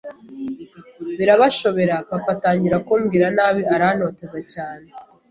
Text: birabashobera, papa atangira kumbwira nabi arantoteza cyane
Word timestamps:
birabashobera, 1.17 1.95
papa 2.09 2.31
atangira 2.35 2.77
kumbwira 2.87 3.25
nabi 3.37 3.61
arantoteza 3.73 4.39
cyane 4.53 4.87